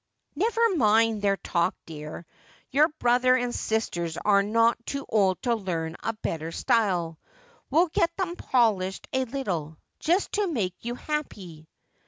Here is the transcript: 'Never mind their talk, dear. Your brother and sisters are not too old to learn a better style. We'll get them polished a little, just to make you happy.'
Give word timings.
'Never 0.35 0.75
mind 0.77 1.21
their 1.21 1.37
talk, 1.37 1.75
dear. 1.85 2.25
Your 2.71 2.87
brother 2.97 3.35
and 3.35 3.53
sisters 3.53 4.17
are 4.17 4.41
not 4.41 4.83
too 4.83 5.05
old 5.07 5.39
to 5.43 5.53
learn 5.53 5.95
a 6.01 6.13
better 6.13 6.51
style. 6.51 7.19
We'll 7.69 7.85
get 7.89 8.09
them 8.17 8.35
polished 8.35 9.07
a 9.13 9.25
little, 9.25 9.77
just 9.99 10.31
to 10.31 10.47
make 10.51 10.73
you 10.79 10.95
happy.' 10.95 11.67